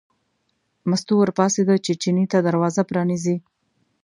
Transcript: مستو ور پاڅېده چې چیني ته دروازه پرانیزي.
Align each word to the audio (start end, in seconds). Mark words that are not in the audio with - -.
مستو 0.89 1.13
ور 1.17 1.29
پاڅېده 1.37 1.75
چې 1.85 1.91
چیني 2.01 2.25
ته 2.31 2.37
دروازه 2.47 2.81
پرانیزي. 2.89 3.35